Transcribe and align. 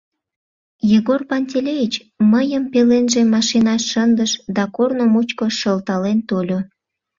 Егор 0.97 1.21
Пантелеич 1.29 1.93
мыйым 2.31 2.63
пеленже 2.71 3.21
машинаш 3.33 3.83
шындыш 3.91 4.31
да 4.55 4.63
корно 4.75 5.05
мучко 5.13 5.45
шылтален 5.59 6.19
тольо. 6.29 6.59